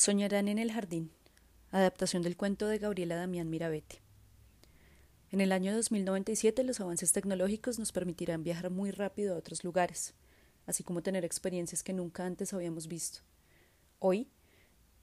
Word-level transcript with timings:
Soñarán 0.00 0.48
en 0.48 0.58
el 0.58 0.72
jardín. 0.72 1.10
Adaptación 1.72 2.22
del 2.22 2.34
cuento 2.34 2.66
de 2.68 2.78
Gabriela 2.78 3.16
Damián 3.16 3.50
Mirabete. 3.50 4.00
En 5.30 5.42
el 5.42 5.52
año 5.52 5.76
2097 5.76 6.64
los 6.64 6.80
avances 6.80 7.12
tecnológicos 7.12 7.78
nos 7.78 7.92
permitirán 7.92 8.42
viajar 8.42 8.70
muy 8.70 8.92
rápido 8.92 9.34
a 9.34 9.36
otros 9.36 9.62
lugares, 9.62 10.14
así 10.64 10.82
como 10.82 11.02
tener 11.02 11.26
experiencias 11.26 11.82
que 11.82 11.92
nunca 11.92 12.24
antes 12.24 12.54
habíamos 12.54 12.88
visto. 12.88 13.18
Hoy, 13.98 14.30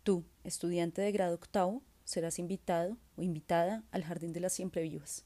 tú, 0.02 0.26
estudiante 0.44 1.04
de 1.04 1.12
grado 1.12 1.36
octavo, 1.36 1.84
serás 2.04 2.40
invitado 2.40 2.98
o 3.18 3.22
invitada 3.22 3.84
al 3.92 4.04
Jardín 4.04 4.34
de 4.34 4.40
las 4.40 4.54
Siempre 4.54 4.82
Vivas, 4.82 5.26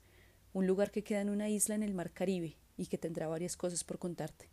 un 0.52 0.68
lugar 0.68 0.92
que 0.92 1.06
queda 1.06 1.22
en 1.22 1.30
una 1.30 1.48
isla 1.48 1.76
en 1.76 1.84
el 1.84 1.94
Mar 1.94 2.12
Caribe 2.12 2.58
y 2.76 2.88
que 2.88 2.98
tendrá 2.98 3.30
varias 3.30 3.56
cosas 3.56 3.86
por 3.86 4.00
contarte. 4.00 4.50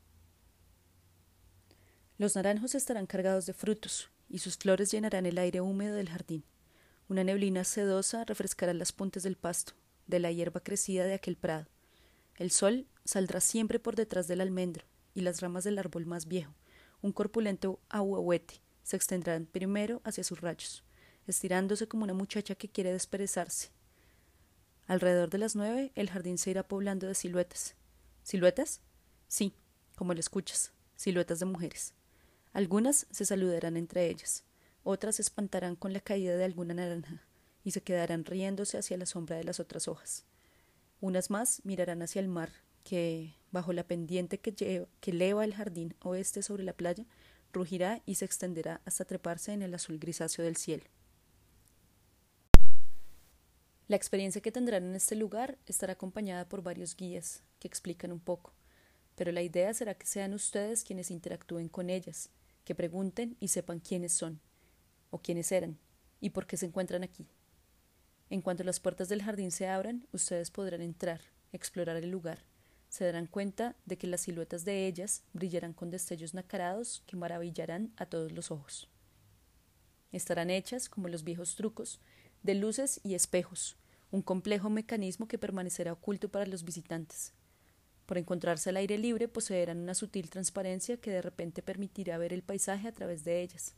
Los 2.18 2.36
naranjos 2.36 2.76
estarán 2.76 3.06
cargados 3.06 3.46
de 3.46 3.52
frutos, 3.52 4.12
y 4.28 4.38
sus 4.38 4.56
flores 4.56 4.90
llenarán 4.90 5.26
el 5.26 5.38
aire 5.38 5.60
húmedo 5.60 5.94
del 5.94 6.08
jardín. 6.08 6.44
Una 7.08 7.24
neblina 7.24 7.64
sedosa 7.64 8.24
refrescará 8.24 8.74
las 8.74 8.92
puntas 8.92 9.22
del 9.22 9.36
pasto, 9.36 9.72
de 10.06 10.18
la 10.18 10.30
hierba 10.30 10.60
crecida 10.60 11.04
de 11.04 11.14
aquel 11.14 11.36
prado. 11.36 11.66
El 12.36 12.50
sol 12.50 12.86
saldrá 13.04 13.40
siempre 13.40 13.78
por 13.78 13.96
detrás 13.96 14.28
del 14.28 14.40
almendro, 14.40 14.84
y 15.14 15.22
las 15.22 15.40
ramas 15.40 15.64
del 15.64 15.78
árbol 15.78 16.06
más 16.06 16.26
viejo, 16.26 16.54
un 17.02 17.12
corpulento 17.12 17.80
ahuehuete, 17.88 18.60
se 18.82 18.96
extenderán 18.96 19.46
primero 19.46 20.00
hacia 20.04 20.24
sus 20.24 20.40
rayos, 20.40 20.84
estirándose 21.26 21.88
como 21.88 22.04
una 22.04 22.14
muchacha 22.14 22.54
que 22.54 22.68
quiere 22.68 22.92
desperezarse. 22.92 23.70
Alrededor 24.86 25.28
de 25.28 25.38
las 25.38 25.56
nueve, 25.56 25.92
el 25.94 26.08
jardín 26.08 26.38
se 26.38 26.50
irá 26.50 26.66
poblando 26.66 27.06
de 27.06 27.14
siluetas. 27.14 27.74
¿Siluetas? 28.22 28.80
Sí, 29.26 29.54
como 29.96 30.14
lo 30.14 30.20
escuchas, 30.20 30.72
siluetas 30.96 31.40
de 31.40 31.46
mujeres. 31.46 31.92
Algunas 32.58 33.06
se 33.12 33.24
saludarán 33.24 33.76
entre 33.76 34.10
ellas, 34.10 34.42
otras 34.82 35.14
se 35.14 35.22
espantarán 35.22 35.76
con 35.76 35.92
la 35.92 36.00
caída 36.00 36.36
de 36.36 36.42
alguna 36.42 36.74
naranja 36.74 37.22
y 37.62 37.70
se 37.70 37.82
quedarán 37.82 38.24
riéndose 38.24 38.76
hacia 38.76 38.96
la 38.96 39.06
sombra 39.06 39.36
de 39.36 39.44
las 39.44 39.60
otras 39.60 39.86
hojas. 39.86 40.24
Unas 41.00 41.30
más 41.30 41.64
mirarán 41.64 42.02
hacia 42.02 42.18
el 42.18 42.26
mar, 42.26 42.50
que, 42.82 43.36
bajo 43.52 43.72
la 43.72 43.84
pendiente 43.84 44.40
que, 44.40 44.52
que 44.54 45.10
eleva 45.12 45.44
el 45.44 45.54
jardín 45.54 45.94
oeste 46.00 46.42
sobre 46.42 46.64
la 46.64 46.72
playa, 46.72 47.06
rugirá 47.52 48.02
y 48.06 48.16
se 48.16 48.24
extenderá 48.24 48.80
hasta 48.84 49.04
treparse 49.04 49.52
en 49.52 49.62
el 49.62 49.72
azul 49.72 50.00
grisáceo 50.00 50.44
del 50.44 50.56
cielo. 50.56 50.82
La 53.86 53.94
experiencia 53.94 54.42
que 54.42 54.50
tendrán 54.50 54.82
en 54.82 54.96
este 54.96 55.14
lugar 55.14 55.58
estará 55.66 55.92
acompañada 55.92 56.48
por 56.48 56.64
varios 56.64 56.96
guías 56.96 57.44
que 57.60 57.68
explican 57.68 58.10
un 58.10 58.18
poco, 58.18 58.52
pero 59.14 59.30
la 59.30 59.42
idea 59.42 59.72
será 59.74 59.94
que 59.94 60.06
sean 60.06 60.34
ustedes 60.34 60.82
quienes 60.82 61.12
interactúen 61.12 61.68
con 61.68 61.88
ellas, 61.88 62.30
que 62.68 62.74
pregunten 62.74 63.34
y 63.40 63.48
sepan 63.48 63.80
quiénes 63.80 64.12
son, 64.12 64.42
o 65.08 65.22
quiénes 65.22 65.52
eran, 65.52 65.78
y 66.20 66.28
por 66.28 66.46
qué 66.46 66.58
se 66.58 66.66
encuentran 66.66 67.02
aquí. 67.02 67.26
En 68.28 68.42
cuanto 68.42 68.62
las 68.62 68.78
puertas 68.78 69.08
del 69.08 69.22
jardín 69.22 69.50
se 69.52 69.68
abran, 69.68 70.06
ustedes 70.12 70.50
podrán 70.50 70.82
entrar, 70.82 71.22
explorar 71.54 71.96
el 71.96 72.10
lugar. 72.10 72.44
Se 72.90 73.06
darán 73.06 73.26
cuenta 73.26 73.74
de 73.86 73.96
que 73.96 74.06
las 74.06 74.20
siluetas 74.20 74.66
de 74.66 74.86
ellas 74.86 75.22
brillarán 75.32 75.72
con 75.72 75.88
destellos 75.88 76.34
nacarados 76.34 77.02
que 77.06 77.16
maravillarán 77.16 77.90
a 77.96 78.04
todos 78.04 78.32
los 78.32 78.50
ojos. 78.50 78.90
Estarán 80.12 80.50
hechas, 80.50 80.90
como 80.90 81.08
los 81.08 81.24
viejos 81.24 81.56
trucos, 81.56 82.00
de 82.42 82.54
luces 82.54 83.00
y 83.02 83.14
espejos, 83.14 83.78
un 84.10 84.20
complejo 84.20 84.68
mecanismo 84.68 85.26
que 85.26 85.38
permanecerá 85.38 85.94
oculto 85.94 86.28
para 86.28 86.44
los 86.44 86.64
visitantes, 86.64 87.32
por 88.08 88.16
encontrarse 88.16 88.70
al 88.70 88.78
aire 88.78 88.96
libre, 88.96 89.28
poseerán 89.28 89.80
una 89.80 89.92
sutil 89.92 90.30
transparencia 90.30 90.96
que 90.96 91.10
de 91.10 91.20
repente 91.20 91.62
permitirá 91.62 92.16
ver 92.16 92.32
el 92.32 92.42
paisaje 92.42 92.88
a 92.88 92.92
través 92.92 93.22
de 93.22 93.42
ellas, 93.42 93.74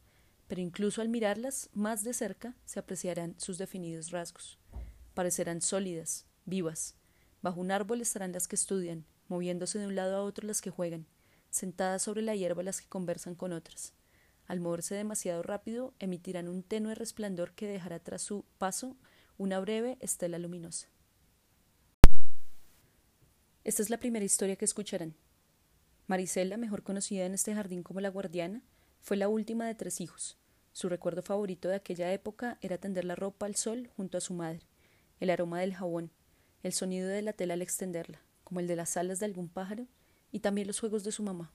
pero 0.47 0.61
incluso 0.61 1.03
al 1.03 1.09
mirarlas 1.09 1.69
más 1.75 2.05
de 2.05 2.15
cerca 2.15 2.55
se 2.65 2.79
apreciarán 2.79 3.35
sus 3.41 3.59
definidos 3.59 4.13
rasgos. 4.13 4.61
Parecerán 5.15 5.61
sólidas, 5.61 6.27
vivas. 6.45 6.95
Bajo 7.43 7.61
un 7.61 7.73
árbol 7.73 8.03
estarán 8.03 8.31
las 8.31 8.47
que 8.47 8.55
estudian, 8.55 9.05
moviéndose 9.27 9.81
de 9.81 9.89
un 9.89 9.97
lado 9.97 10.15
a 10.15 10.23
otro 10.23 10.47
las 10.47 10.61
que 10.61 10.71
juegan, 10.71 11.09
sentadas 11.51 12.03
sobre 12.03 12.23
la 12.23 12.37
hierba 12.37 12.63
las 12.63 12.81
que 12.81 12.89
conversan 12.89 13.35
con 13.35 13.53
otras. 13.53 13.95
Al 14.47 14.61
moverse 14.61 14.95
demasiado 14.95 15.43
rápido, 15.43 15.93
emitirán 15.99 16.47
un 16.47 16.63
tenue 16.63 16.95
resplandor 16.95 17.53
que 17.55 17.67
dejará 17.67 17.99
tras 17.99 18.23
su 18.23 18.45
paso 18.59 18.97
una 19.39 19.59
breve 19.59 19.99
estela 19.99 20.39
luminosa. 20.39 20.87
Esta 23.71 23.85
es 23.85 23.91
la 23.91 24.01
primera 24.01 24.25
historia 24.25 24.57
que 24.57 24.65
escucharán. 24.65 25.15
Marisela, 26.09 26.57
mejor 26.57 26.83
conocida 26.83 27.25
en 27.25 27.35
este 27.35 27.55
jardín 27.55 27.85
como 27.85 28.01
la 28.01 28.09
guardiana, 28.09 28.65
fue 29.01 29.17
la 29.17 29.29
última 29.29 29.65
de 29.65 29.77
tres 29.77 30.01
hijos. 30.01 30.37
Su 30.73 30.89
recuerdo 30.89 31.23
favorito 31.23 31.69
de 31.69 31.77
aquella 31.77 32.13
época 32.13 32.59
era 32.63 32.79
tender 32.79 33.05
la 33.05 33.15
ropa 33.15 33.47
al 33.47 33.55
sol 33.55 33.89
junto 33.95 34.19
a 34.19 34.21
su 34.21 34.35
madre, 34.35 34.67
el 35.21 35.31
aroma 35.31 35.61
del 35.61 35.77
jabón, 35.77 36.11
el 36.65 36.73
sonido 36.73 37.09
de 37.09 37.23
la 37.23 37.33
tela 37.33 37.55
al 37.55 37.63
extenderla, 37.63 38.21
como 38.43 38.59
el 38.59 38.67
de 38.67 38.75
las 38.75 38.97
alas 38.97 39.21
de 39.21 39.27
algún 39.27 39.49
pájaro, 39.49 39.87
y 40.33 40.41
también 40.41 40.67
los 40.67 40.81
juegos 40.81 41.05
de 41.05 41.13
su 41.13 41.23
mamá. 41.23 41.53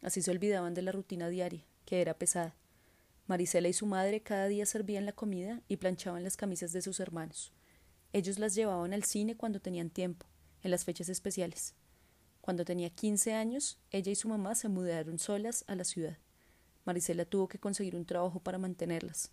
Así 0.00 0.22
se 0.22 0.30
olvidaban 0.30 0.72
de 0.72 0.80
la 0.80 0.92
rutina 0.92 1.28
diaria, 1.28 1.66
que 1.84 2.00
era 2.00 2.14
pesada. 2.14 2.54
Marisela 3.26 3.68
y 3.68 3.74
su 3.74 3.84
madre 3.84 4.22
cada 4.22 4.48
día 4.48 4.64
servían 4.64 5.04
la 5.04 5.12
comida 5.12 5.60
y 5.68 5.76
planchaban 5.76 6.24
las 6.24 6.38
camisas 6.38 6.72
de 6.72 6.80
sus 6.80 6.98
hermanos. 6.98 7.52
Ellos 8.14 8.38
las 8.38 8.54
llevaban 8.54 8.94
al 8.94 9.04
cine 9.04 9.36
cuando 9.36 9.60
tenían 9.60 9.90
tiempo, 9.90 10.24
en 10.66 10.72
las 10.72 10.84
fechas 10.84 11.08
especiales. 11.08 11.74
Cuando 12.40 12.64
tenía 12.64 12.90
15 12.90 13.32
años, 13.34 13.78
ella 13.90 14.12
y 14.12 14.16
su 14.16 14.28
mamá 14.28 14.54
se 14.54 14.68
mudaron 14.68 15.18
solas 15.18 15.64
a 15.68 15.74
la 15.74 15.84
ciudad. 15.84 16.18
Marisela 16.84 17.24
tuvo 17.24 17.48
que 17.48 17.58
conseguir 17.58 17.96
un 17.96 18.04
trabajo 18.04 18.40
para 18.40 18.58
mantenerlas, 18.58 19.30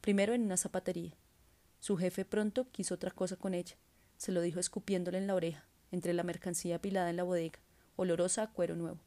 primero 0.00 0.32
en 0.32 0.42
una 0.42 0.56
zapatería. 0.56 1.12
Su 1.80 1.96
jefe 1.96 2.24
pronto 2.24 2.68
quiso 2.70 2.94
otra 2.94 3.10
cosa 3.10 3.36
con 3.36 3.52
ella. 3.52 3.76
Se 4.16 4.32
lo 4.32 4.40
dijo 4.40 4.60
escupiéndole 4.60 5.18
en 5.18 5.26
la 5.26 5.34
oreja, 5.34 5.66
entre 5.90 6.14
la 6.14 6.22
mercancía 6.22 6.76
apilada 6.76 7.10
en 7.10 7.16
la 7.16 7.24
bodega, 7.24 7.58
olorosa 7.96 8.42
a 8.42 8.52
cuero 8.52 8.76
nuevo. 8.76 8.98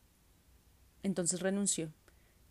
Entonces 1.02 1.40
renunció. 1.40 1.92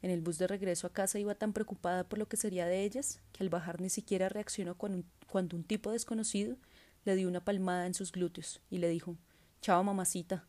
En 0.01 0.11
el 0.11 0.23
bus 0.23 0.39
de 0.39 0.47
regreso 0.47 0.87
a 0.87 0.93
casa 0.93 1.19
iba 1.19 1.35
tan 1.35 1.53
preocupada 1.53 2.09
por 2.09 2.19
lo 2.19 2.29
que 2.29 2.37
sería 2.37 2.67
de 2.67 2.83
ellas 2.85 3.21
que 3.33 3.43
al 3.43 3.51
bajar 3.51 3.81
ni 3.81 3.91
siquiera 3.91 4.29
reaccionó 4.29 4.77
cuando 4.77 5.57
un 5.57 5.65
tipo 5.65 5.93
desconocido 5.93 6.57
le 7.05 7.17
dio 7.17 7.29
una 7.29 7.45
palmada 7.45 7.87
en 7.87 7.95
sus 7.95 8.13
glúteos 8.13 8.61
y 8.71 8.79
le 8.79 8.89
dijo 8.89 9.17
Chao, 9.61 9.83
mamacita. 9.83 10.47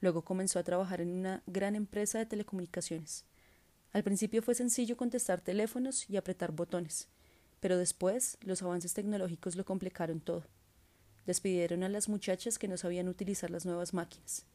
Luego 0.00 0.22
comenzó 0.22 0.58
a 0.58 0.64
trabajar 0.64 1.00
en 1.00 1.10
una 1.10 1.42
gran 1.46 1.76
empresa 1.76 2.18
de 2.18 2.26
telecomunicaciones. 2.26 3.24
Al 3.92 4.02
principio 4.02 4.40
fue 4.42 4.54
sencillo 4.54 4.96
contestar 4.96 5.40
teléfonos 5.40 6.08
y 6.08 6.16
apretar 6.16 6.52
botones, 6.52 7.08
pero 7.60 7.76
después 7.76 8.38
los 8.40 8.62
avances 8.62 8.94
tecnológicos 8.94 9.56
lo 9.56 9.64
complicaron 9.64 10.20
todo. 10.20 10.44
Despidieron 11.26 11.82
a 11.82 11.88
las 11.88 12.08
muchachas 12.08 12.58
que 12.58 12.68
no 12.68 12.76
sabían 12.76 13.08
utilizar 13.08 13.50
las 13.50 13.66
nuevas 13.66 13.92
máquinas, 13.92 14.46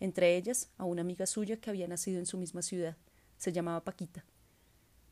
entre 0.00 0.36
ellas 0.36 0.70
a 0.78 0.84
una 0.84 1.02
amiga 1.02 1.26
suya 1.26 1.56
que 1.58 1.70
había 1.70 1.88
nacido 1.88 2.18
en 2.18 2.26
su 2.26 2.38
misma 2.38 2.62
ciudad. 2.62 2.96
Se 3.36 3.52
llamaba 3.52 3.84
Paquita. 3.84 4.24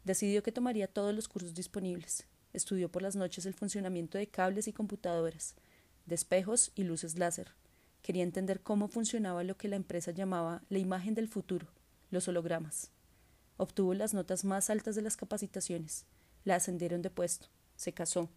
Decidió 0.05 0.43
que 0.43 0.53
tomaría 0.53 0.87
todos 0.87 1.15
los 1.15 1.29
cursos 1.29 1.55
disponibles. 1.55 2.27
Estudió 2.53 2.91
por 2.91 3.03
las 3.03 3.17
noches 3.17 3.47
el 3.47 3.55
funcionamiento 3.55 4.19
de 4.19 4.29
cables 4.29 4.69
y 4.69 4.73
computadoras, 4.73 5.55
de 6.07 6.15
espejos 6.15 6.73
y 6.75 6.85
luces 6.85 7.19
láser. 7.19 7.55
Quería 8.03 8.25
entender 8.25 8.61
cómo 8.61 8.89
funcionaba 8.89 9.45
lo 9.45 9.57
que 9.57 9.69
la 9.69 9.77
empresa 9.77 10.11
llamaba 10.11 10.63
la 10.69 10.79
imagen 10.79 11.15
del 11.15 11.29
futuro, 11.29 11.69
los 12.11 12.29
hologramas. 12.29 12.91
Obtuvo 13.57 13.95
las 13.95 14.13
notas 14.13 14.45
más 14.45 14.71
altas 14.71 14.97
de 14.97 15.03
las 15.03 15.17
capacitaciones. 15.17 16.05
La 16.45 16.57
ascendieron 16.57 17.01
de 17.01 17.11
puesto. 17.11 17.47
Se 17.77 17.93
casó. 17.93 18.29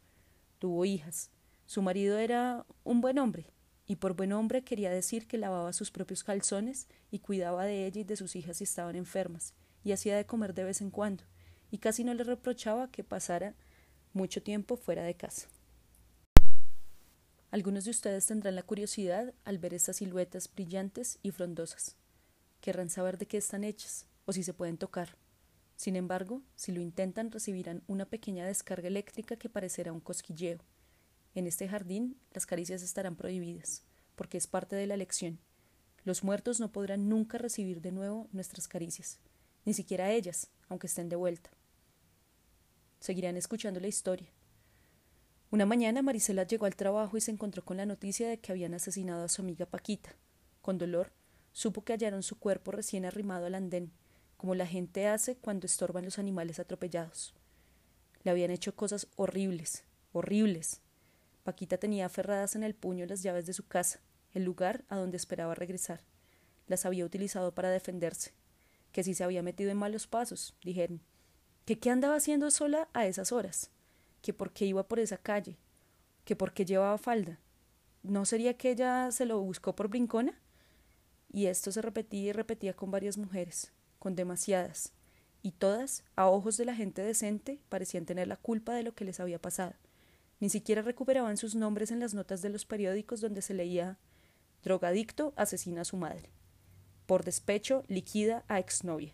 Tuvo 0.59 0.85
hijas. 0.85 1.31
Su 1.65 1.81
marido 1.81 2.19
era 2.19 2.65
un 2.83 3.01
buen 3.01 3.17
hombre, 3.17 3.47
y 3.87 3.95
por 3.95 4.13
buen 4.13 4.33
hombre 4.33 4.63
quería 4.63 4.91
decir 4.91 5.27
que 5.27 5.37
lavaba 5.37 5.73
sus 5.73 5.91
propios 5.91 6.23
calzones 6.23 6.87
y 7.11 7.19
cuidaba 7.19 7.65
de 7.65 7.85
ella 7.85 8.01
y 8.01 8.03
de 8.03 8.15
sus 8.15 8.35
hijas 8.35 8.57
si 8.57 8.63
estaban 8.63 8.95
enfermas, 8.95 9.53
y 9.84 9.91
hacía 9.91 10.16
de 10.16 10.25
comer 10.25 10.53
de 10.53 10.63
vez 10.63 10.81
en 10.81 10.91
cuando, 10.91 11.23
y 11.72 11.79
casi 11.79 12.03
no 12.03 12.13
le 12.13 12.23
reprochaba 12.23 12.91
que 12.91 13.03
pasara 13.03 13.55
mucho 14.16 14.41
tiempo 14.41 14.78
fuera 14.78 15.03
de 15.03 15.14
casa. 15.14 15.47
Algunos 17.52 17.85
de 17.85 17.91
ustedes 17.91 18.26
tendrán 18.26 18.56
la 18.56 18.64
curiosidad 18.64 19.34
al 19.44 19.59
ver 19.59 19.73
estas 19.73 19.97
siluetas 19.97 20.53
brillantes 20.53 21.20
y 21.22 21.32
frondosas. 21.32 21.96
Querrán 22.62 22.90
saber 22.90 23.17
de 23.17 23.28
qué 23.28 23.38
están 23.38 23.64
hechas 23.64 24.08
o 24.26 24.34
si 24.34 24.44
se 24.44 24.53
pueden 24.53 24.78
tocar. 24.78 25.17
Sin 25.76 25.96
embargo, 25.96 26.41
si 26.56 26.72
lo 26.72 26.82
intentan 26.82 27.32
recibirán 27.32 27.84
una 27.88 28.06
pequeña 28.06 28.46
descarga 28.46 28.88
eléctrica 28.88 29.35
que 29.35 29.50
parecerá 29.50 29.91
un 29.91 30.00
cosquilleo. 30.00 30.59
En 31.34 31.47
este 31.47 31.67
jardín 31.67 32.17
las 32.34 32.46
caricias 32.46 32.82
estarán 32.82 33.17
prohibidas, 33.17 33.84
porque 34.16 34.38
es 34.38 34.47
parte 34.47 34.78
de 34.78 34.88
la 34.88 34.96
lección. 34.96 35.40
Los 36.06 36.23
muertos 36.23 36.62
no 36.62 36.72
podrán 36.72 37.09
nunca 37.09 37.38
recibir 37.38 37.82
de 37.82 37.91
nuevo 37.91 38.29
nuestras 38.32 38.67
caricias, 38.70 39.20
ni 39.66 39.73
siquiera 39.73 40.12
ellas, 40.12 40.50
aunque 40.70 40.88
estén 40.88 41.09
de 41.09 41.17
vuelta. 41.17 41.52
Seguirán 42.99 43.37
escuchando 43.37 43.79
la 43.79 43.87
historia, 43.87 44.31
una 45.55 45.65
mañana 45.65 46.01
Marisela 46.01 46.43
llegó 46.43 46.65
al 46.65 46.75
trabajo 46.75 47.15
y 47.15 47.21
se 47.21 47.31
encontró 47.31 47.63
con 47.63 47.77
la 47.77 47.85
noticia 47.85 48.27
de 48.27 48.39
que 48.39 48.51
habían 48.51 48.73
asesinado 48.73 49.23
a 49.23 49.29
su 49.29 49.41
amiga 49.41 49.65
Paquita. 49.65 50.15
Con 50.61 50.77
dolor, 50.77 51.13
supo 51.53 51.83
que 51.83 51.93
hallaron 51.93 52.23
su 52.23 52.37
cuerpo 52.39 52.71
recién 52.71 53.05
arrimado 53.05 53.45
al 53.45 53.55
andén, 53.55 53.93
como 54.35 54.53
la 54.53 54.67
gente 54.67 55.07
hace 55.07 55.37
cuando 55.37 55.65
estorban 55.65 56.03
los 56.03 56.19
animales 56.19 56.59
atropellados. 56.59 57.33
Le 58.23 58.31
habían 58.31 58.51
hecho 58.51 58.75
cosas 58.75 59.07
horribles, 59.15 59.85
horribles. 60.11 60.81
Paquita 61.43 61.77
tenía 61.77 62.07
aferradas 62.07 62.55
en 62.55 62.63
el 62.63 62.75
puño 62.75 63.05
las 63.05 63.23
llaves 63.23 63.45
de 63.45 63.53
su 63.53 63.65
casa, 63.65 64.01
el 64.33 64.43
lugar 64.43 64.83
a 64.89 64.97
donde 64.97 65.15
esperaba 65.15 65.55
regresar. 65.55 66.01
Las 66.67 66.85
había 66.85 67.05
utilizado 67.05 67.55
para 67.55 67.69
defenderse. 67.69 68.33
Que 68.91 69.03
si 69.03 69.13
se 69.13 69.23
había 69.23 69.41
metido 69.41 69.71
en 69.71 69.77
malos 69.77 70.05
pasos, 70.05 70.53
dijeron. 70.63 71.01
Que 71.66 71.79
qué 71.79 71.90
andaba 71.90 72.16
haciendo 72.16 72.52
sola 72.52 72.88
a 72.94 73.06
esas 73.06 73.32
horas. 73.32 73.72
Que 74.22 74.34
por 74.34 74.52
qué 74.53 74.66
iba 74.66 74.88
por 74.88 75.00
esa 75.00 75.17
calle. 75.17 75.58
Que 76.23 76.35
por 76.35 76.53
qué 76.53 76.66
llevaba 76.66 76.97
falda. 76.97 77.40
¿No 78.03 78.26
sería 78.26 78.56
que 78.56 78.72
ella 78.72 79.12
se 79.12 79.26
lo 79.26 79.40
buscó 79.40 79.76
por 79.76 79.88
brincona? 79.88 80.40
Y 81.32 81.47
esto 81.47 81.72
se 81.72 81.82
repetía 81.82 82.29
y 82.29 82.32
repetía 82.32 82.73
con 82.73 82.91
varias 82.91 83.17
mujeres, 83.17 83.73
con 84.00 84.16
demasiadas, 84.16 84.94
y 85.41 85.52
todas, 85.52 86.03
a 86.16 86.28
ojos 86.28 86.58
de 86.58 86.66
la 86.66 86.76
gente 86.76 87.02
decente, 87.02 87.59
parecían 87.70 88.06
tener 88.06 88.28
la 88.28 88.38
culpa 88.38 88.73
de 88.73 88.84
lo 88.84 88.96
que 88.96 89.06
les 89.06 89.20
había 89.20 89.41
pasado. 89.41 89.73
Ni 90.40 90.50
siquiera 90.50 90.82
recuperaban 90.82 91.38
sus 91.38 91.56
nombres 91.56 91.91
en 91.91 92.00
las 92.00 92.14
notas 92.14 92.41
de 92.41 92.50
los 92.50 92.66
periódicos 92.66 93.22
donde 93.22 93.41
se 93.41 93.53
leía 93.53 93.97
drogadicto 94.64 95.34
asesina 95.35 95.82
a 95.82 95.85
su 95.85 95.97
madre. 95.97 96.29
Por 97.06 97.23
despecho 97.23 97.84
liquida 97.88 98.44
a 98.47 98.59
exnovia. 98.59 99.14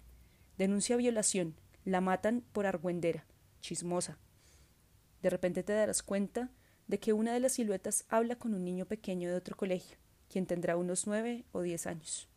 Denuncia 0.57 0.95
violación. 0.95 1.56
La 1.85 2.01
matan 2.01 2.43
por 2.51 2.65
argüendera. 2.65 3.25
Chismosa. 3.59 4.17
De 5.21 5.29
repente 5.29 5.63
te 5.63 5.73
darás 5.73 6.03
cuenta 6.03 6.51
de 6.87 6.99
que 6.99 7.13
una 7.13 7.33
de 7.33 7.39
las 7.39 7.53
siluetas 7.53 8.05
habla 8.09 8.35
con 8.35 8.53
un 8.53 8.63
niño 8.63 8.85
pequeño 8.85 9.29
de 9.29 9.35
otro 9.35 9.55
colegio, 9.55 9.97
quien 10.29 10.45
tendrá 10.45 10.77
unos 10.77 11.07
nueve 11.07 11.45
o 11.51 11.61
diez 11.61 11.87
años. 11.87 12.27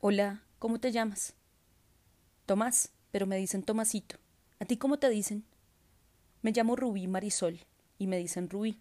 Hola, 0.00 0.44
¿cómo 0.58 0.80
te 0.80 0.92
llamas? 0.92 1.34
Tomás, 2.46 2.92
pero 3.10 3.26
me 3.26 3.36
dicen 3.36 3.62
Tomasito. 3.62 4.16
¿A 4.58 4.64
ti 4.64 4.76
cómo 4.76 4.98
te 4.98 5.08
dicen? 5.10 5.44
Me 6.42 6.52
llamo 6.52 6.76
Rubí 6.76 7.06
Marisol 7.06 7.60
y 7.98 8.06
me 8.06 8.18
dicen 8.18 8.48
Rubí. 8.48 8.80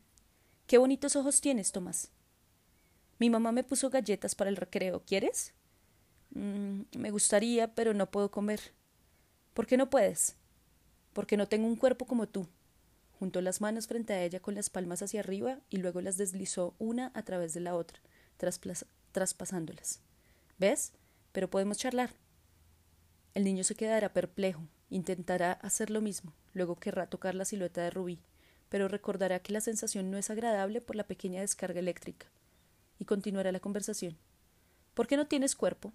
Qué 0.68 0.78
bonitos 0.78 1.16
ojos 1.16 1.42
tienes, 1.42 1.72
Tomás. 1.72 2.12
Mi 3.20 3.30
mamá 3.30 3.52
me 3.52 3.64
puso 3.64 3.90
galletas 3.90 4.36
para 4.36 4.50
el 4.50 4.58
recreo. 4.58 5.04
¿Quieres? 5.06 5.54
Mm, 6.38 6.82
me 7.00 7.10
gustaría, 7.10 7.74
pero 7.74 7.96
no 7.96 8.12
puedo 8.12 8.30
comer. 8.30 8.60
¿Por 9.56 9.66
qué 9.66 9.76
no 9.76 9.90
puedes? 9.90 10.36
Porque 11.14 11.36
no 11.36 11.48
tengo 11.48 11.66
un 11.66 11.76
cuerpo 11.76 12.06
como 12.06 12.28
tú. 12.28 12.48
Juntó 13.18 13.42
las 13.42 13.60
manos 13.60 13.88
frente 13.88 14.14
a 14.14 14.24
ella 14.24 14.40
con 14.40 14.54
las 14.54 14.70
palmas 14.70 15.02
hacia 15.02 15.22
arriba 15.22 15.60
y 15.72 15.78
luego 15.78 16.00
las 16.00 16.16
deslizó 16.18 16.76
una 16.78 17.12
a 17.16 17.24
través 17.24 17.56
de 17.56 17.62
la 17.62 17.76
otra, 17.76 18.00
traspasándolas. 19.12 20.02
¿Ves? 20.60 20.94
Pero 21.32 21.50
podemos 21.50 21.80
charlar. 21.80 22.12
El 23.34 23.44
niño 23.44 23.64
se 23.64 23.74
quedará 23.74 24.14
perplejo, 24.14 24.62
intentará 24.92 25.54
hacer 25.54 25.90
lo 25.90 26.02
mismo, 26.02 26.34
luego 26.54 26.76
querrá 26.76 27.08
tocar 27.08 27.34
la 27.34 27.46
silueta 27.46 27.82
de 27.82 27.90
Rubí, 27.90 28.20
pero 28.70 28.88
recordará 28.88 29.40
que 29.40 29.54
la 29.54 29.62
sensación 29.62 30.12
no 30.12 30.18
es 30.18 30.30
agradable 30.30 30.82
por 30.82 30.96
la 30.96 31.08
pequeña 31.08 31.42
descarga 31.42 31.80
eléctrica, 31.80 32.28
y 33.00 33.06
continuará 33.06 33.52
la 33.52 33.60
conversación. 33.60 34.18
¿Por 34.94 35.08
qué 35.08 35.18
no 35.18 35.28
tienes 35.28 35.56
cuerpo? 35.56 35.94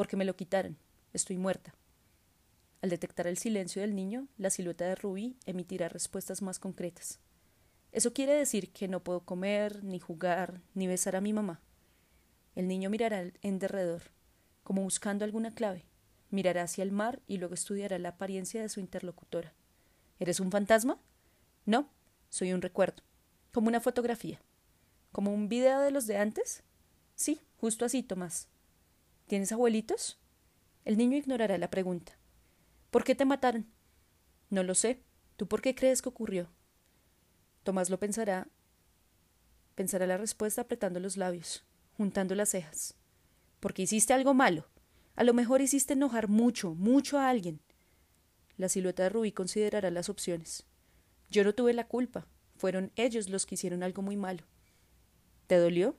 Porque 0.00 0.16
me 0.16 0.24
lo 0.24 0.34
quitaron. 0.34 0.78
Estoy 1.12 1.36
muerta. 1.36 1.74
Al 2.80 2.88
detectar 2.88 3.26
el 3.26 3.36
silencio 3.36 3.82
del 3.82 3.94
niño, 3.94 4.28
la 4.38 4.48
silueta 4.48 4.86
de 4.86 4.94
Rubí 4.94 5.36
emitirá 5.44 5.90
respuestas 5.90 6.40
más 6.40 6.58
concretas. 6.58 7.20
Eso 7.92 8.14
quiere 8.14 8.32
decir 8.32 8.72
que 8.72 8.88
no 8.88 9.04
puedo 9.04 9.26
comer, 9.26 9.84
ni 9.84 9.98
jugar, 9.98 10.62
ni 10.72 10.86
besar 10.86 11.16
a 11.16 11.20
mi 11.20 11.34
mamá. 11.34 11.60
El 12.54 12.66
niño 12.66 12.88
mirará 12.88 13.30
en 13.42 13.58
derredor, 13.58 14.04
como 14.62 14.80
buscando 14.80 15.26
alguna 15.26 15.54
clave. 15.54 15.84
Mirará 16.30 16.62
hacia 16.62 16.82
el 16.82 16.92
mar 16.92 17.20
y 17.26 17.36
luego 17.36 17.52
estudiará 17.52 17.98
la 17.98 18.08
apariencia 18.08 18.62
de 18.62 18.70
su 18.70 18.80
interlocutora. 18.80 19.52
¿Eres 20.18 20.40
un 20.40 20.50
fantasma? 20.50 20.98
No, 21.66 21.90
soy 22.30 22.54
un 22.54 22.62
recuerdo, 22.62 23.02
como 23.52 23.68
una 23.68 23.80
fotografía. 23.80 24.40
¿Como 25.12 25.30
un 25.30 25.50
video 25.50 25.80
de 25.80 25.90
los 25.90 26.06
de 26.06 26.16
antes? 26.16 26.62
Sí, 27.16 27.42
justo 27.58 27.84
así, 27.84 28.02
Tomás. 28.02 28.48
¿Tienes 29.30 29.52
abuelitos? 29.52 30.18
El 30.84 30.98
niño 30.98 31.16
ignorará 31.16 31.56
la 31.56 31.70
pregunta. 31.70 32.18
¿Por 32.90 33.04
qué 33.04 33.14
te 33.14 33.24
mataron? 33.24 33.70
No 34.48 34.64
lo 34.64 34.74
sé. 34.74 35.04
¿Tú 35.36 35.46
por 35.46 35.62
qué 35.62 35.76
crees 35.76 36.02
que 36.02 36.08
ocurrió? 36.08 36.50
Tomás 37.62 37.90
lo 37.90 38.00
pensará. 38.00 38.48
Pensará 39.76 40.08
la 40.08 40.16
respuesta 40.16 40.62
apretando 40.62 40.98
los 40.98 41.16
labios, 41.16 41.64
juntando 41.96 42.34
las 42.34 42.48
cejas. 42.48 42.96
Porque 43.60 43.82
hiciste 43.82 44.12
algo 44.12 44.34
malo. 44.34 44.66
A 45.14 45.22
lo 45.22 45.32
mejor 45.32 45.60
hiciste 45.60 45.92
enojar 45.92 46.26
mucho, 46.26 46.74
mucho 46.74 47.16
a 47.16 47.28
alguien. 47.30 47.60
La 48.56 48.68
silueta 48.68 49.04
de 49.04 49.10
Rubí 49.10 49.30
considerará 49.30 49.92
las 49.92 50.08
opciones. 50.08 50.66
Yo 51.30 51.44
no 51.44 51.54
tuve 51.54 51.72
la 51.72 51.86
culpa. 51.86 52.26
Fueron 52.56 52.90
ellos 52.96 53.28
los 53.28 53.46
que 53.46 53.54
hicieron 53.54 53.84
algo 53.84 54.02
muy 54.02 54.16
malo. 54.16 54.42
¿Te 55.46 55.56
dolió? 55.56 55.96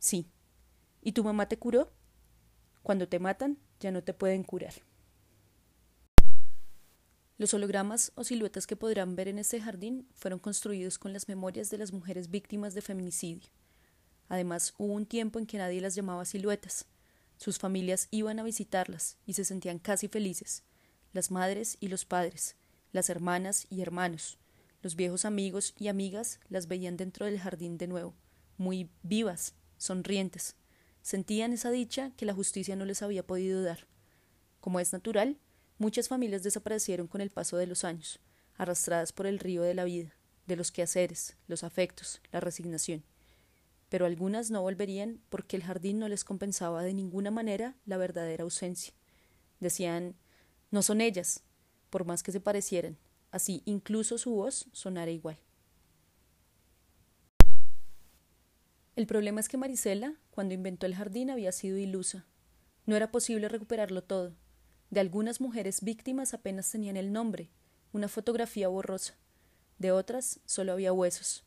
Sí. 0.00 0.32
¿Y 1.00 1.12
tu 1.12 1.22
mamá 1.22 1.48
te 1.48 1.60
curó? 1.60 1.92
Cuando 2.86 3.08
te 3.08 3.18
matan, 3.18 3.58
ya 3.80 3.90
no 3.90 4.04
te 4.04 4.14
pueden 4.14 4.44
curar. 4.44 4.72
Los 7.36 7.52
hologramas 7.52 8.12
o 8.14 8.22
siluetas 8.22 8.68
que 8.68 8.76
podrán 8.76 9.16
ver 9.16 9.26
en 9.26 9.40
este 9.40 9.60
jardín 9.60 10.06
fueron 10.14 10.38
construidos 10.38 10.96
con 10.96 11.12
las 11.12 11.26
memorias 11.26 11.68
de 11.68 11.78
las 11.78 11.92
mujeres 11.92 12.30
víctimas 12.30 12.74
de 12.74 12.82
feminicidio. 12.82 13.48
Además, 14.28 14.72
hubo 14.78 14.92
un 14.92 15.04
tiempo 15.04 15.40
en 15.40 15.46
que 15.46 15.58
nadie 15.58 15.80
las 15.80 15.96
llamaba 15.96 16.24
siluetas. 16.26 16.86
Sus 17.38 17.58
familias 17.58 18.06
iban 18.12 18.38
a 18.38 18.44
visitarlas 18.44 19.18
y 19.26 19.32
se 19.32 19.44
sentían 19.44 19.80
casi 19.80 20.06
felices, 20.06 20.62
las 21.12 21.32
madres 21.32 21.78
y 21.80 21.88
los 21.88 22.04
padres, 22.04 22.54
las 22.92 23.10
hermanas 23.10 23.66
y 23.68 23.82
hermanos, 23.82 24.38
los 24.80 24.94
viejos 24.94 25.24
amigos 25.24 25.74
y 25.76 25.88
amigas 25.88 26.38
las 26.48 26.68
veían 26.68 26.96
dentro 26.96 27.26
del 27.26 27.40
jardín 27.40 27.78
de 27.78 27.88
nuevo, 27.88 28.14
muy 28.58 28.90
vivas, 29.02 29.56
sonrientes. 29.76 30.54
Sentían 31.06 31.52
esa 31.52 31.70
dicha 31.70 32.10
que 32.16 32.26
la 32.26 32.34
justicia 32.34 32.74
no 32.74 32.84
les 32.84 33.00
había 33.00 33.24
podido 33.24 33.62
dar. 33.62 33.86
Como 34.58 34.80
es 34.80 34.92
natural, 34.92 35.38
muchas 35.78 36.08
familias 36.08 36.42
desaparecieron 36.42 37.06
con 37.06 37.20
el 37.20 37.30
paso 37.30 37.56
de 37.56 37.68
los 37.68 37.84
años, 37.84 38.18
arrastradas 38.56 39.12
por 39.12 39.28
el 39.28 39.38
río 39.38 39.62
de 39.62 39.74
la 39.74 39.84
vida, 39.84 40.16
de 40.48 40.56
los 40.56 40.72
quehaceres, 40.72 41.36
los 41.46 41.62
afectos, 41.62 42.20
la 42.32 42.40
resignación. 42.40 43.04
Pero 43.88 44.04
algunas 44.04 44.50
no 44.50 44.62
volverían 44.62 45.20
porque 45.28 45.54
el 45.54 45.62
jardín 45.62 46.00
no 46.00 46.08
les 46.08 46.24
compensaba 46.24 46.82
de 46.82 46.92
ninguna 46.92 47.30
manera 47.30 47.76
la 47.84 47.98
verdadera 47.98 48.42
ausencia. 48.42 48.92
Decían 49.60 50.16
no 50.72 50.82
son 50.82 51.00
ellas, 51.00 51.44
por 51.88 52.04
más 52.04 52.24
que 52.24 52.32
se 52.32 52.40
parecieran, 52.40 52.98
así 53.30 53.62
incluso 53.64 54.18
su 54.18 54.32
voz 54.32 54.66
sonara 54.72 55.12
igual. 55.12 55.38
El 58.96 59.06
problema 59.06 59.40
es 59.40 59.50
que 59.50 59.58
Marisela, 59.58 60.14
cuando 60.30 60.54
inventó 60.54 60.86
el 60.86 60.94
jardín, 60.94 61.28
había 61.28 61.52
sido 61.52 61.76
ilusa. 61.76 62.24
No 62.86 62.96
era 62.96 63.12
posible 63.12 63.50
recuperarlo 63.50 64.02
todo. 64.02 64.34
De 64.88 65.00
algunas 65.00 65.38
mujeres 65.38 65.82
víctimas 65.82 66.32
apenas 66.32 66.70
tenían 66.70 66.96
el 66.96 67.12
nombre, 67.12 67.50
una 67.92 68.08
fotografía 68.08 68.68
borrosa. 68.68 69.14
De 69.78 69.92
otras 69.92 70.40
solo 70.46 70.72
había 70.72 70.94
huesos. 70.94 71.44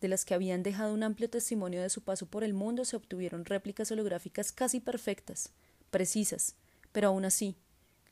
De 0.00 0.06
las 0.06 0.24
que 0.24 0.32
habían 0.32 0.62
dejado 0.62 0.94
un 0.94 1.02
amplio 1.02 1.28
testimonio 1.28 1.82
de 1.82 1.90
su 1.90 2.02
paso 2.02 2.26
por 2.26 2.44
el 2.44 2.54
mundo 2.54 2.84
se 2.84 2.94
obtuvieron 2.96 3.44
réplicas 3.44 3.90
holográficas 3.90 4.52
casi 4.52 4.78
perfectas, 4.78 5.52
precisas, 5.90 6.54
pero 6.92 7.08
aún 7.08 7.24
así, 7.24 7.56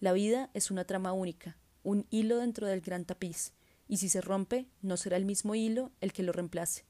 la 0.01 0.13
vida 0.13 0.51
es 0.53 0.73
una 0.73 0.85
trama 0.85 1.13
única, 1.13 1.57
un 1.85 2.07
hilo 2.11 2.39
dentro 2.39 2.67
del 2.67 2.81
gran 2.81 3.05
tapiz, 3.05 3.53
y 3.87 3.99
si 3.99 4.09
se 4.09 4.21
rompe, 4.21 4.67
no 4.83 4.97
será 4.97 5.17
el 5.17 5.25
mismo 5.25 5.55
hilo 5.55 5.93
el 6.01 6.13
que 6.13 6.25
lo 6.25 6.33
reemplace. 6.33 6.85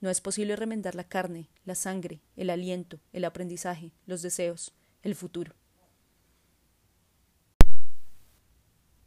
No 0.00 0.08
es 0.08 0.22
posible 0.22 0.56
remendar 0.56 0.94
la 0.94 1.04
carne, 1.04 1.50
la 1.64 1.74
sangre, 1.74 2.22
el 2.34 2.48
aliento, 2.48 3.00
el 3.12 3.24
aprendizaje, 3.26 3.92
los 4.06 4.22
deseos, 4.22 4.72
el 5.02 5.14
futuro. 5.14 5.54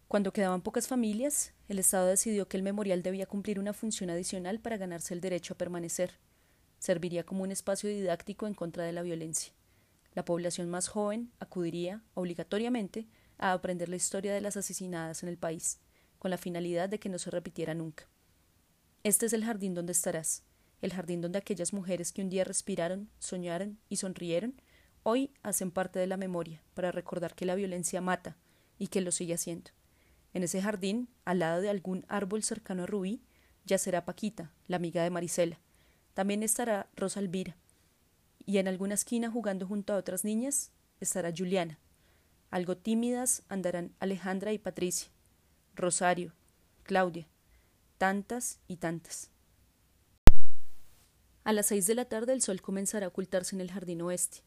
Cuando 0.07 0.31
quedaban 0.31 0.61
pocas 0.61 0.87
familias, 0.87 1.53
el 1.67 1.79
Estado 1.79 2.05
decidió 2.05 2.47
que 2.47 2.57
el 2.57 2.61
memorial 2.61 3.01
debía 3.01 3.25
cumplir 3.25 3.57
una 3.57 3.73
función 3.73 4.11
adicional 4.11 4.59
para 4.59 4.77
ganarse 4.77 5.15
el 5.15 5.21
derecho 5.21 5.55
a 5.55 5.57
permanecer. 5.57 6.19
Serviría 6.77 7.23
como 7.23 7.41
un 7.41 7.51
espacio 7.51 7.89
didáctico 7.89 8.45
en 8.45 8.53
contra 8.53 8.83
de 8.83 8.91
la 8.91 9.01
violencia. 9.01 9.51
La 10.13 10.25
población 10.25 10.69
más 10.69 10.89
joven 10.89 11.31
acudiría, 11.39 12.03
obligatoriamente, 12.13 13.07
a 13.39 13.53
aprender 13.53 13.89
la 13.89 13.95
historia 13.95 14.31
de 14.31 14.41
las 14.41 14.57
asesinadas 14.57 15.23
en 15.23 15.29
el 15.29 15.39
país, 15.39 15.79
con 16.19 16.29
la 16.29 16.37
finalidad 16.37 16.87
de 16.87 16.99
que 16.99 17.09
no 17.09 17.17
se 17.17 17.31
repitiera 17.31 17.73
nunca. 17.73 18.07
Este 19.01 19.25
es 19.25 19.33
el 19.33 19.43
jardín 19.43 19.73
donde 19.73 19.93
estarás, 19.93 20.43
el 20.83 20.91
jardín 20.91 21.21
donde 21.21 21.39
aquellas 21.39 21.71
mujeres 21.71 22.11
que 22.11 22.21
un 22.21 22.29
día 22.29 22.43
respiraron, 22.43 23.09
soñaron 23.17 23.79
y 23.87 23.95
sonrieron, 23.95 24.61
hoy 25.03 25.31
hacen 25.41 25.71
parte 25.71 25.97
de 25.97 26.07
la 26.07 26.17
memoria 26.17 26.61
para 26.73 26.91
recordar 26.91 27.35
que 27.35 27.45
la 27.45 27.55
violencia 27.55 28.01
mata 28.01 28.35
y 28.77 28.87
que 28.87 28.99
lo 28.99 29.11
sigue 29.11 29.33
haciendo. 29.33 29.71
En 30.33 30.43
ese 30.43 30.61
jardín, 30.61 31.07
al 31.23 31.39
lado 31.39 31.61
de 31.61 31.69
algún 31.69 32.05
árbol 32.09 32.43
cercano 32.43 32.83
a 32.83 32.85
Rubí, 32.85 33.21
yacerá 33.65 34.03
Paquita, 34.03 34.51
la 34.67 34.75
amiga 34.75 35.03
de 35.03 35.09
Marisela. 35.09 35.57
También 36.13 36.43
estará 36.43 36.89
Rosa 36.97 37.21
Elvira. 37.21 37.55
Y 38.45 38.57
en 38.57 38.67
alguna 38.67 38.95
esquina 38.95 39.31
jugando 39.31 39.65
junto 39.65 39.93
a 39.93 39.97
otras 39.97 40.25
niñas 40.25 40.73
estará 40.99 41.31
Juliana. 41.35 41.79
Algo 42.51 42.75
tímidas 42.75 43.43
andarán 43.47 43.95
Alejandra 44.01 44.51
y 44.51 44.57
Patricia, 44.57 45.09
Rosario, 45.75 46.33
Claudia, 46.83 47.25
tantas 47.97 48.59
y 48.67 48.75
tantas. 48.75 49.32
A 51.45 51.51
las 51.51 51.65
seis 51.65 51.87
de 51.87 51.95
la 51.95 52.05
tarde 52.05 52.31
el 52.31 52.41
sol 52.41 52.61
comenzará 52.61 53.05
a 53.05 53.09
ocultarse 53.09 53.53
en 53.53 53.59
el 53.59 53.69
jardín 53.69 54.01
oeste. 54.01 54.39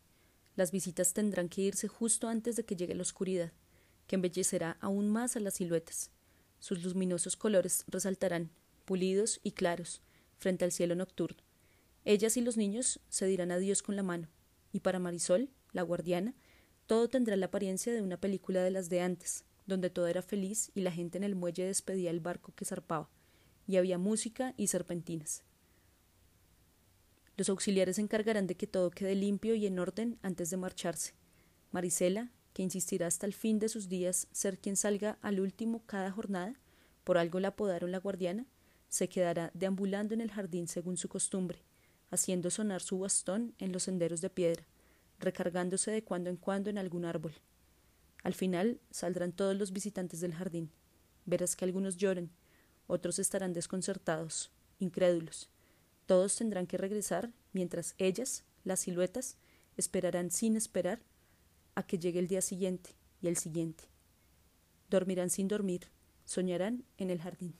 Las 0.55 0.73
visitas 0.73 1.13
tendrán 1.13 1.51
que 1.51 1.61
irse 1.61 1.89
justo 1.89 2.27
antes 2.27 2.57
de 2.57 2.65
que 2.65 2.75
llegue 2.75 2.95
la 2.95 3.03
oscuridad, 3.03 3.53
que 4.07 4.17
embellecerá 4.17 4.79
aún 4.81 5.11
más 5.11 5.37
a 5.37 5.41
las 5.41 5.55
siluetas. 5.55 6.11
Sus 6.59 6.83
luminosos 6.83 7.37
colores 7.37 7.85
resaltarán, 7.87 8.51
pulidos 8.87 9.41
y 9.43 9.53
claros, 9.53 10.01
frente 10.39 10.65
al 10.65 10.73
cielo 10.73 10.95
nocturno. 10.95 11.37
Ellas 12.07 12.39
y 12.39 12.41
los 12.41 12.57
niños 12.57 13.01
se 13.11 13.27
dirán 13.27 13.51
adiós 13.51 13.83
con 13.83 13.95
la 13.95 14.03
mano, 14.03 14.29
y 14.73 14.81
para 14.81 14.99
Marisol, 14.99 15.51
la 15.73 15.83
guardiana, 15.83 16.35
todo 16.87 17.09
tendrá 17.09 17.37
la 17.37 17.47
apariencia 17.47 17.93
de 17.93 18.01
una 18.01 18.17
película 18.17 18.63
de 18.63 18.71
las 18.71 18.89
de 18.89 19.03
antes, 19.03 19.45
donde 19.67 19.91
todo 19.91 20.07
era 20.07 20.23
feliz 20.23 20.71
y 20.75 20.81
la 20.81 20.93
gente 20.93 21.19
en 21.19 21.25
el 21.25 21.35
muelle 21.35 21.67
despedía 21.67 22.11
el 22.11 22.21
barco 22.21 22.55
que 22.55 22.65
zarpaba, 22.65 23.11
y 23.67 23.77
había 23.77 23.99
música 23.99 24.55
y 24.57 24.69
serpentinas. 24.69 25.43
Los 27.37 27.49
auxiliares 27.49 27.97
se 27.97 28.03
encargarán 28.03 28.47
de 28.47 28.57
que 28.57 28.67
todo 28.67 28.91
quede 28.91 29.15
limpio 29.15 29.55
y 29.55 29.67
en 29.67 29.79
orden 29.79 30.19
antes 30.23 30.51
de 30.51 30.57
marcharse. 30.57 31.13
Marisela, 31.71 32.33
que 32.55 32.63
insistirá 32.63 33.07
hasta 33.07 33.27
el 33.27 33.35
fin 33.35 33.59
de 33.59 33.69
sus 33.69 33.89
días 33.89 34.29
ser 34.33 34.59
quien 34.59 34.77
salga 34.77 35.19
al 35.21 35.41
último 35.41 35.83
cada 35.85 36.11
jornada, 36.11 36.55
por 37.05 37.19
algo 37.19 37.39
la 37.39 37.49
apodaron 37.49 37.93
la 37.93 37.99
guardiana, 37.99 38.47
se 38.89 39.09
quedará 39.09 39.51
deambulando 39.53 40.15
en 40.15 40.23
el 40.23 40.31
jardín 40.31 40.67
según 40.67 40.97
su 40.97 41.09
costumbre, 41.09 41.63
haciendo 42.11 42.51
sonar 42.51 42.81
su 42.81 42.99
bastón 42.99 43.55
en 43.59 43.73
los 43.73 43.83
senderos 43.83 44.23
de 44.23 44.31
piedra, 44.31 44.67
recargándose 45.19 45.91
de 45.91 46.03
cuando 46.03 46.31
en 46.31 46.37
cuando 46.37 46.71
en 46.71 46.79
algún 46.79 47.05
árbol. 47.05 47.35
Al 48.23 48.33
final 48.33 48.81
saldrán 48.91 49.33
todos 49.33 49.55
los 49.55 49.73
visitantes 49.73 50.21
del 50.21 50.35
jardín. 50.35 50.71
Verás 51.27 51.57
que 51.57 51.65
algunos 51.65 51.97
lloren, 51.97 52.31
otros 52.87 53.19
estarán 53.19 53.53
desconcertados, 53.53 54.51
incrédulos. 54.79 55.51
Todos 56.07 56.37
tendrán 56.37 56.67
que 56.67 56.79
regresar, 56.79 57.33
mientras 57.53 57.95
ellas, 57.99 58.45
las 58.65 58.81
siluetas, 58.81 59.37
esperarán 59.77 60.31
sin 60.31 60.57
esperar 60.57 61.03
a 61.75 61.85
que 61.85 61.99
llegue 61.99 62.21
el 62.21 62.29
día 62.29 62.41
siguiente 62.41 62.91
y 63.21 63.29
el 63.29 63.37
siguiente. 63.37 63.85
Dormirán 64.89 65.31
sin 65.31 65.49
dormir, 65.49 65.91
soñarán 66.25 66.85
en 66.97 67.11
el 67.11 67.21
jardín. 67.21 67.57